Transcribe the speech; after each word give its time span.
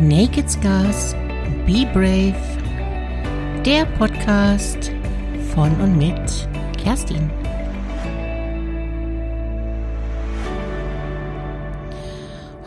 Naked 0.00 0.50
Scars, 0.50 1.14
Be 1.66 1.86
Brave, 1.92 2.34
der 3.66 3.84
Podcast 3.84 4.92
von 5.52 5.78
und 5.78 5.98
mit 5.98 6.48
Kerstin. 6.82 7.30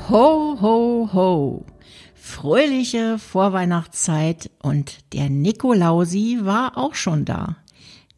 Ho, 0.10 0.60
ho, 0.62 1.10
ho. 1.12 1.66
Fröhliche 2.14 3.18
Vorweihnachtszeit 3.18 4.52
und 4.62 5.12
der 5.14 5.32
Nikolausi 5.32 6.38
war 6.44 6.78
auch 6.78 6.94
schon 6.94 7.26
da. 7.26 7.56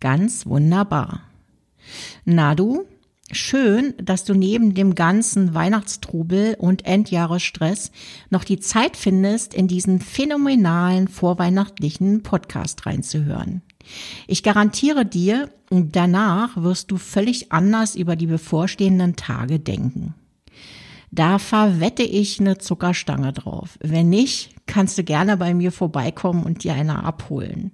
Ganz 0.02 0.46
wunderbar. 0.46 1.22
Na 2.26 2.54
du, 2.54 2.86
schön, 3.32 3.94
dass 4.02 4.24
du 4.24 4.34
neben 4.34 4.74
dem 4.74 4.96
ganzen 4.96 5.54
Weihnachtstrubel 5.54 6.56
und 6.58 6.86
Endjahresstress 6.86 7.92
noch 8.30 8.44
die 8.44 8.60
Zeit 8.60 8.98
findest, 8.98 9.54
in 9.54 9.68
diesen 9.68 10.00
phänomenalen 10.00 11.08
vorweihnachtlichen 11.08 12.24
Podcast 12.24 12.86
reinzuhören. 12.86 13.62
Ich 14.28 14.44
garantiere 14.44 15.06
dir, 15.06 15.50
danach 15.70 16.62
wirst 16.62 16.92
du 16.92 16.98
völlig 16.98 17.52
anders 17.52 17.96
über 17.96 18.16
die 18.16 18.28
bevorstehenden 18.28 19.16
Tage 19.16 19.60
denken. 19.60 20.16
Da 21.12 21.40
verwette 21.40 22.04
ich 22.04 22.40
eine 22.40 22.58
Zuckerstange 22.58 23.32
drauf. 23.32 23.78
Wenn 23.80 24.10
nicht, 24.10 24.56
kannst 24.66 24.98
du 24.98 25.04
gerne 25.04 25.38
bei 25.38 25.54
mir 25.54 25.72
vorbeikommen 25.72 26.44
und 26.44 26.64
dir 26.64 26.74
eine 26.74 27.04
abholen. 27.04 27.72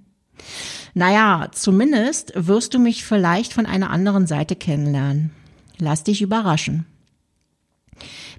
Naja, 0.94 1.48
zumindest 1.52 2.32
wirst 2.36 2.74
du 2.74 2.78
mich 2.78 3.04
vielleicht 3.04 3.52
von 3.52 3.66
einer 3.66 3.90
anderen 3.90 4.26
Seite 4.26 4.54
kennenlernen. 4.54 5.32
Lass 5.78 6.04
dich 6.04 6.22
überraschen. 6.22 6.86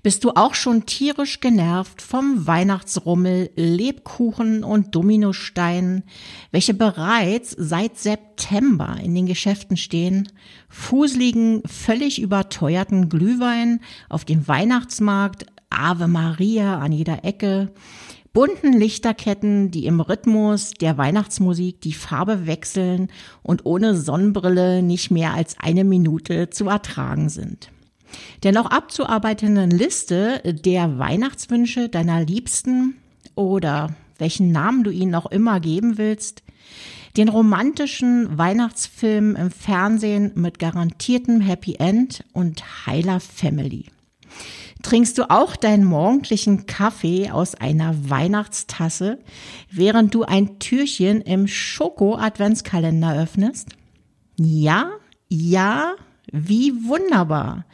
Bist 0.02 0.26
du 0.26 0.32
auch 0.32 0.54
schon 0.54 0.86
tierisch 0.86 1.40
genervt 1.40 2.02
vom 2.02 2.46
Weihnachtsrummel, 2.46 3.52
Lebkuchen 3.56 4.64
und 4.64 4.94
Dominosteinen, 4.96 6.04
welche 6.52 6.74
bereits 6.74 7.56
seit 7.58 7.98
September 7.98 8.98
in 9.02 9.16
den 9.16 9.28
Geschäften 9.28 9.78
stehen, 9.78 10.28
fuseligen, 10.68 11.62
völlig 11.66 12.22
überteuerten 12.22 13.08
Glühwein 13.08 13.80
auf 14.10 14.26
dem 14.26 14.46
Weihnachtsmarkt, 14.48 15.46
Ave 15.70 16.08
Maria 16.08 16.80
an 16.80 16.92
jeder 16.92 17.24
Ecke, 17.24 17.72
bunten 18.34 18.74
Lichterketten, 18.74 19.72
die 19.72 19.86
im 19.86 20.02
Rhythmus 20.02 20.72
der 20.72 20.98
Weihnachtsmusik 20.98 21.82
die 21.82 21.94
Farbe 21.94 22.48
wechseln 22.48 23.10
und 23.44 23.66
ohne 23.66 23.96
Sonnenbrille 23.96 24.82
nicht 24.82 25.12
mehr 25.12 25.34
als 25.34 25.56
eine 25.60 25.84
Minute 25.84 26.50
zu 26.50 26.68
ertragen 26.68 27.30
sind 27.30 27.70
der 28.44 28.52
noch 28.52 28.66
abzuarbeitenden 28.66 29.72
Liste 29.72 30.42
der 30.44 30.98
Weihnachtswünsche 30.98 31.90
deiner 31.90 32.24
Liebsten 32.24 32.96
oder 33.36 33.96
welchen 34.18 34.52
Namen 34.52 34.84
du 34.84 34.92
ihnen 34.92 35.16
auch 35.16 35.32
immer 35.32 35.60
geben 35.60 35.98
willst, 35.98 36.44
den 37.18 37.30
romantischen 37.30 38.38
Weihnachtsfilm 38.38 39.36
im 39.36 39.52
Fernsehen 39.52 40.32
mit 40.36 40.60
garantiertem 40.60 41.42
Happy 41.42 41.76
End 41.76 42.24
und 42.34 42.88
heiler 42.88 43.20
Family. 43.20 43.86
Trinkst 44.84 45.18
du 45.18 45.30
auch 45.30 45.56
deinen 45.56 45.86
morgendlichen 45.86 46.66
Kaffee 46.66 47.32
aus 47.32 47.56
einer 47.56 48.10
Weihnachtstasse, 48.10 49.18
während 49.72 50.14
du 50.14 50.24
ein 50.24 50.60
Türchen 50.60 51.22
im 51.22 51.48
Schoko-Adventskalender 51.48 53.18
öffnest? 53.18 53.70
Ja, 54.38 54.92
ja, 55.30 55.96
wie 56.32 56.74
wunderbar 56.86 57.66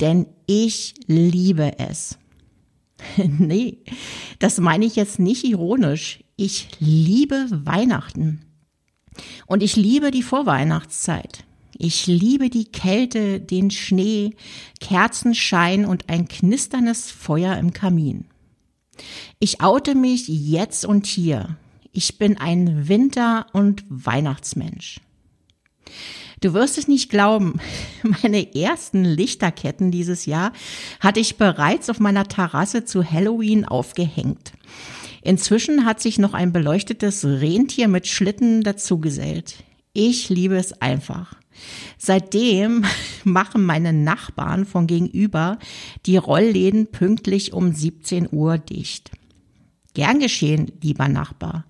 denn 0.00 0.26
ich 0.46 0.94
liebe 1.06 1.78
es. 1.78 2.18
nee, 3.16 3.78
das 4.38 4.58
meine 4.58 4.84
ich 4.84 4.96
jetzt 4.96 5.18
nicht 5.18 5.44
ironisch. 5.44 6.24
Ich 6.36 6.68
liebe 6.78 7.46
Weihnachten. 7.50 8.40
Und 9.46 9.62
ich 9.62 9.76
liebe 9.76 10.10
die 10.10 10.22
Vorweihnachtszeit. 10.22 11.44
Ich 11.80 12.08
liebe 12.08 12.50
die 12.50 12.64
Kälte, 12.64 13.40
den 13.40 13.70
Schnee, 13.70 14.34
Kerzenschein 14.80 15.84
und 15.84 16.08
ein 16.08 16.26
knisterndes 16.26 17.12
Feuer 17.12 17.56
im 17.56 17.72
Kamin. 17.72 18.24
Ich 19.38 19.60
oute 19.60 19.94
mich 19.94 20.26
jetzt 20.26 20.84
und 20.84 21.06
hier. 21.06 21.56
Ich 21.92 22.18
bin 22.18 22.36
ein 22.36 22.88
Winter- 22.88 23.46
und 23.52 23.84
Weihnachtsmensch. 23.88 25.00
Du 26.40 26.52
wirst 26.52 26.78
es 26.78 26.88
nicht 26.88 27.10
glauben, 27.10 27.60
meine 28.22 28.56
ersten 28.56 29.04
Lichterketten 29.04 29.92
dieses 29.92 30.26
Jahr 30.26 30.52
hatte 30.98 31.20
ich 31.20 31.36
bereits 31.36 31.90
auf 31.90 32.00
meiner 32.00 32.26
Terrasse 32.26 32.84
zu 32.84 33.08
Halloween 33.08 33.64
aufgehängt. 33.64 34.52
Inzwischen 35.22 35.84
hat 35.84 36.00
sich 36.00 36.18
noch 36.18 36.34
ein 36.34 36.52
beleuchtetes 36.52 37.24
Rentier 37.24 37.86
mit 37.86 38.08
Schlitten 38.08 38.62
dazugesellt. 38.62 39.62
Ich 39.92 40.28
liebe 40.28 40.56
es 40.56 40.80
einfach. 40.80 41.37
Seitdem 41.96 42.84
machen 43.24 43.64
meine 43.64 43.92
Nachbarn 43.92 44.64
von 44.64 44.86
gegenüber 44.86 45.58
die 46.06 46.16
Rollläden 46.16 46.90
pünktlich 46.90 47.52
um 47.52 47.72
17 47.72 48.28
Uhr 48.30 48.58
dicht. 48.58 49.10
Gern 49.94 50.20
geschehen, 50.20 50.70
lieber 50.80 51.08
Nachbar. 51.08 51.64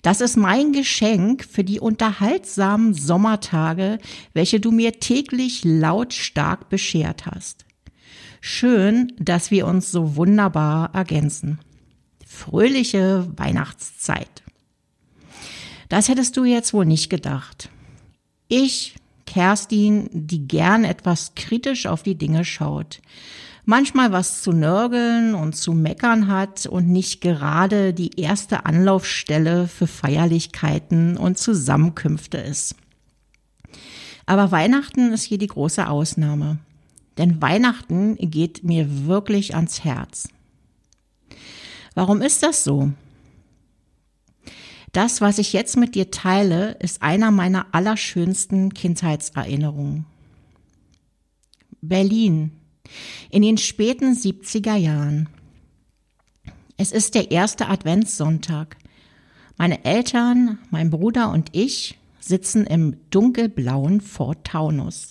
Das 0.00 0.22
ist 0.22 0.36
mein 0.36 0.72
Geschenk 0.72 1.44
für 1.44 1.64
die 1.64 1.80
unterhaltsamen 1.80 2.94
Sommertage, 2.94 3.98
welche 4.32 4.58
du 4.58 4.70
mir 4.70 5.00
täglich 5.00 5.64
lautstark 5.64 6.70
beschert 6.70 7.26
hast. 7.26 7.66
Schön, 8.40 9.12
dass 9.18 9.50
wir 9.50 9.66
uns 9.66 9.90
so 9.90 10.16
wunderbar 10.16 10.94
ergänzen. 10.94 11.58
Fröhliche 12.26 13.26
Weihnachtszeit. 13.36 14.42
Das 15.88 16.08
hättest 16.08 16.36
du 16.36 16.44
jetzt 16.44 16.72
wohl 16.72 16.86
nicht 16.86 17.10
gedacht. 17.10 17.68
Ich, 18.48 18.96
Kerstin, 19.26 20.08
die 20.12 20.46
gern 20.46 20.84
etwas 20.84 21.32
kritisch 21.34 21.86
auf 21.86 22.02
die 22.02 22.16
Dinge 22.16 22.44
schaut, 22.44 23.00
manchmal 23.64 24.12
was 24.12 24.42
zu 24.42 24.52
nörgeln 24.52 25.34
und 25.34 25.54
zu 25.56 25.72
meckern 25.72 26.28
hat 26.28 26.66
und 26.66 26.88
nicht 26.88 27.20
gerade 27.20 27.94
die 27.94 28.20
erste 28.20 28.66
Anlaufstelle 28.66 29.68
für 29.68 29.86
Feierlichkeiten 29.86 31.16
und 31.16 31.38
Zusammenkünfte 31.38 32.38
ist. 32.38 32.76
Aber 34.26 34.50
Weihnachten 34.52 35.12
ist 35.12 35.24
hier 35.24 35.38
die 35.38 35.46
große 35.46 35.88
Ausnahme. 35.88 36.58
Denn 37.18 37.40
Weihnachten 37.40 38.16
geht 38.16 38.64
mir 38.64 39.06
wirklich 39.06 39.54
ans 39.54 39.84
Herz. 39.84 40.28
Warum 41.94 42.22
ist 42.22 42.42
das 42.42 42.64
so? 42.64 42.90
Das, 44.94 45.20
was 45.20 45.38
ich 45.38 45.52
jetzt 45.52 45.76
mit 45.76 45.96
dir 45.96 46.12
teile, 46.12 46.76
ist 46.78 47.02
einer 47.02 47.32
meiner 47.32 47.66
allerschönsten 47.72 48.72
Kindheitserinnerungen. 48.72 50.06
Berlin, 51.82 52.52
in 53.28 53.42
den 53.42 53.58
späten 53.58 54.12
70er 54.12 54.76
Jahren. 54.76 55.28
Es 56.76 56.92
ist 56.92 57.16
der 57.16 57.32
erste 57.32 57.66
Adventssonntag. 57.66 58.76
Meine 59.56 59.84
Eltern, 59.84 60.60
mein 60.70 60.90
Bruder 60.90 61.32
und 61.32 61.48
ich 61.50 61.98
sitzen 62.20 62.64
im 62.64 62.96
dunkelblauen 63.10 64.00
Fort 64.00 64.46
Taunus. 64.46 65.10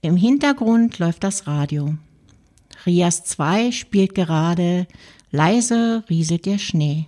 Im 0.00 0.16
Hintergrund 0.16 0.98
läuft 0.98 1.22
das 1.22 1.46
Radio. 1.46 1.94
Rias 2.86 3.22
2 3.22 3.70
spielt 3.70 4.16
gerade 4.16 4.88
Leise 5.30 6.02
rieselt 6.10 6.44
der 6.44 6.58
Schnee. 6.58 7.06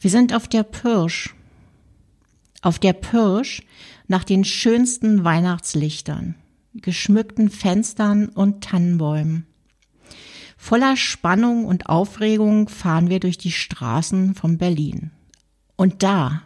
Wir 0.00 0.10
sind 0.10 0.34
auf 0.34 0.48
der 0.48 0.62
Pirsch. 0.62 1.34
Auf 2.62 2.78
der 2.78 2.92
Pirsch 2.92 3.62
nach 4.06 4.24
den 4.24 4.44
schönsten 4.44 5.24
Weihnachtslichtern 5.24 6.34
geschmückten 6.74 7.50
Fenstern 7.50 8.28
und 8.28 8.62
Tannenbäumen. 8.62 9.46
Voller 10.56 10.96
Spannung 10.96 11.64
und 11.64 11.88
Aufregung 11.88 12.68
fahren 12.68 13.10
wir 13.10 13.20
durch 13.20 13.38
die 13.38 13.52
Straßen 13.52 14.34
von 14.34 14.58
Berlin. 14.58 15.12
Und 15.76 16.02
da, 16.02 16.42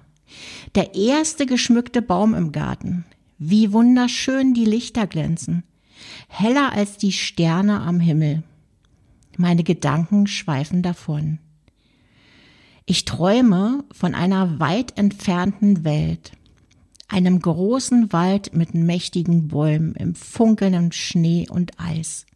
der 0.74 0.94
erste 0.94 1.46
geschmückte 1.46 2.02
Baum 2.02 2.34
im 2.34 2.52
Garten, 2.52 3.04
wie 3.38 3.72
wunderschön 3.72 4.54
die 4.54 4.66
Lichter 4.66 5.06
glänzen, 5.06 5.64
heller 6.28 6.72
als 6.72 6.98
die 6.98 7.12
Sterne 7.12 7.80
am 7.80 8.00
Himmel. 8.00 8.42
Meine 9.38 9.64
Gedanken 9.64 10.26
schweifen 10.26 10.82
davon. 10.82 11.38
Ich 12.84 13.04
träume 13.04 13.84
von 13.92 14.14
einer 14.14 14.58
weit 14.58 14.98
entfernten 14.98 15.84
Welt, 15.84 16.32
einem 17.08 17.40
großen 17.40 18.12
Wald 18.12 18.54
mit 18.54 18.74
mächtigen 18.74 19.48
Bäumen 19.48 19.94
im 19.94 20.14
funkelnden 20.14 20.92
Schnee 20.92 21.46
und 21.48 21.78
Eis. 21.78 22.26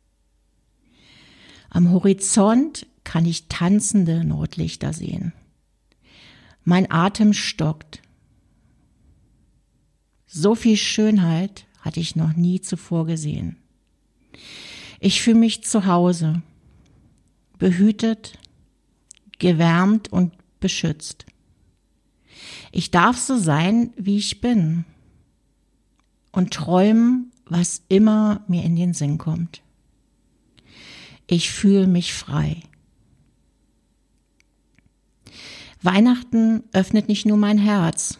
Am 1.70 1.90
Horizont 1.90 2.86
kann 3.02 3.24
ich 3.24 3.48
tanzende 3.48 4.24
Nordlichter 4.24 4.92
sehen. 4.92 5.32
Mein 6.64 6.90
Atem 6.90 7.32
stockt. 7.32 8.02
So 10.26 10.54
viel 10.54 10.76
Schönheit 10.76 11.66
hatte 11.80 12.00
ich 12.00 12.16
noch 12.16 12.34
nie 12.34 12.60
zuvor 12.60 13.06
gesehen. 13.06 13.56
Ich 15.00 15.22
fühle 15.22 15.38
mich 15.38 15.64
zu 15.64 15.86
Hause, 15.86 16.42
behütet, 17.58 18.38
gewärmt 19.38 20.12
und 20.12 20.32
beschützt. 20.60 21.26
Ich 22.72 22.90
darf 22.90 23.18
so 23.18 23.36
sein, 23.36 23.92
wie 23.96 24.18
ich 24.18 24.40
bin 24.40 24.84
und 26.32 26.52
träumen, 26.52 27.32
was 27.46 27.82
immer 27.88 28.44
mir 28.48 28.62
in 28.64 28.76
den 28.76 28.92
Sinn 28.92 29.18
kommt. 29.18 29.62
Ich 31.26 31.50
fühle 31.50 31.86
mich 31.86 32.14
frei. 32.14 32.62
Weihnachten 35.82 36.64
öffnet 36.72 37.08
nicht 37.08 37.26
nur 37.26 37.36
mein 37.36 37.58
Herz, 37.58 38.18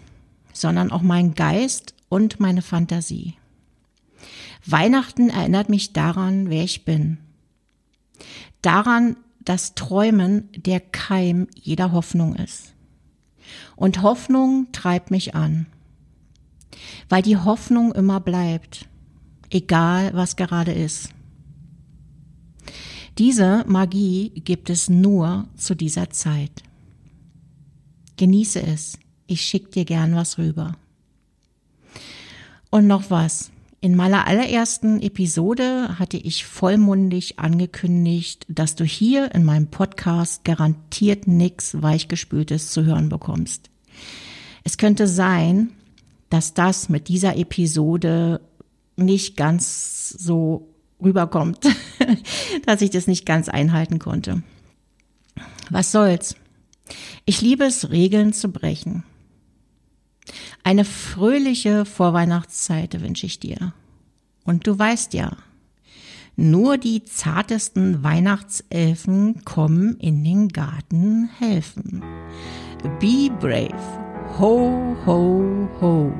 sondern 0.52 0.90
auch 0.90 1.02
meinen 1.02 1.34
Geist 1.34 1.94
und 2.08 2.40
meine 2.40 2.62
Fantasie. 2.62 3.34
Weihnachten 4.64 5.30
erinnert 5.30 5.68
mich 5.68 5.92
daran, 5.92 6.50
wer 6.50 6.64
ich 6.64 6.84
bin. 6.84 7.18
Daran, 8.62 9.16
dass 9.46 9.74
Träumen 9.74 10.50
der 10.54 10.80
Keim 10.80 11.46
jeder 11.54 11.92
Hoffnung 11.92 12.34
ist. 12.34 12.74
Und 13.76 14.02
Hoffnung 14.02 14.66
treibt 14.72 15.10
mich 15.10 15.34
an, 15.34 15.66
weil 17.08 17.22
die 17.22 17.38
Hoffnung 17.38 17.92
immer 17.92 18.20
bleibt, 18.20 18.88
egal 19.48 20.12
was 20.14 20.36
gerade 20.36 20.72
ist. 20.72 21.10
Diese 23.18 23.64
Magie 23.66 24.30
gibt 24.30 24.68
es 24.68 24.90
nur 24.90 25.48
zu 25.56 25.74
dieser 25.74 26.10
Zeit. 26.10 26.62
Genieße 28.16 28.62
es. 28.62 28.98
Ich 29.26 29.42
schick 29.42 29.70
dir 29.70 29.84
gern 29.84 30.14
was 30.14 30.38
rüber. 30.38 30.76
Und 32.70 32.86
noch 32.86 33.10
was. 33.10 33.50
In 33.80 33.94
meiner 33.94 34.26
allerersten 34.26 35.02
Episode 35.02 35.98
hatte 35.98 36.16
ich 36.16 36.44
vollmundig 36.44 37.38
angekündigt, 37.38 38.46
dass 38.48 38.74
du 38.74 38.84
hier 38.84 39.34
in 39.34 39.44
meinem 39.44 39.68
Podcast 39.68 40.44
garantiert 40.44 41.26
nichts 41.26 41.80
Weichgespültes 41.82 42.70
zu 42.70 42.84
hören 42.84 43.08
bekommst. 43.08 43.70
Es 44.64 44.78
könnte 44.78 45.06
sein, 45.06 45.70
dass 46.30 46.54
das 46.54 46.88
mit 46.88 47.08
dieser 47.08 47.36
Episode 47.36 48.40
nicht 48.96 49.36
ganz 49.36 50.08
so 50.10 50.68
rüberkommt, 51.02 51.66
dass 52.66 52.80
ich 52.80 52.90
das 52.90 53.06
nicht 53.06 53.26
ganz 53.26 53.48
einhalten 53.48 53.98
konnte. 53.98 54.42
Was 55.70 55.92
soll's? 55.92 56.34
Ich 57.26 57.42
liebe 57.42 57.64
es, 57.64 57.90
Regeln 57.90 58.32
zu 58.32 58.50
brechen. 58.50 59.04
Eine 60.62 60.84
fröhliche 60.84 61.84
Vorweihnachtszeit 61.84 63.00
wünsche 63.00 63.26
ich 63.26 63.38
dir. 63.38 63.72
Und 64.44 64.66
du 64.66 64.78
weißt 64.78 65.14
ja, 65.14 65.36
nur 66.36 66.76
die 66.76 67.04
zartesten 67.04 68.02
Weihnachtselfen 68.02 69.44
kommen 69.44 69.96
in 69.96 70.22
den 70.22 70.48
Garten 70.48 71.30
helfen. 71.38 72.02
Be 73.00 73.30
brave. 73.40 73.72
Ho, 74.38 74.96
ho, 75.06 75.68
ho. 75.80 76.12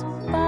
Bye. 0.00 0.39